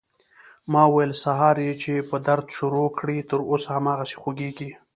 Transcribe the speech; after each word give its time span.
ما 0.71 0.83
وويل 0.91 1.11
سهار 1.23 1.55
يې 1.65 1.73
چې 1.83 1.93
په 2.09 2.17
درد 2.27 2.45
شروع 2.57 2.87
کړى 2.97 3.17
تر 3.29 3.39
اوسه 3.49 3.69
هماغسې 3.77 4.15
خوږېږي. 4.21 4.69